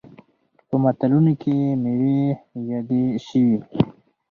[0.67, 2.21] په متلونو کې میوې
[2.69, 3.57] یادې شوي.